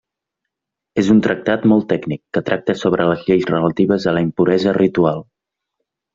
És 1.01 1.11
un 1.15 1.19
tractat 1.27 1.67
molt 1.71 1.85
tècnic, 1.91 2.21
que 2.37 2.43
tracta 2.47 2.77
sobre 2.81 3.07
les 3.11 3.27
lleis 3.29 3.47
relatives 3.53 4.09
a 4.13 4.17
la 4.19 4.27
impuresa 4.31 4.77
ritual. 4.81 5.25